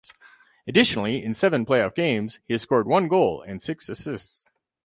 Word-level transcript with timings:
Additionally, 0.65 1.23
in 1.23 1.31
seven 1.31 1.63
playoff 1.63 1.93
games, 1.93 2.39
he 2.47 2.57
scored 2.57 2.87
one 2.87 3.07
goal 3.07 3.43
and 3.47 3.61
six 3.61 3.87
assists. 3.87 4.49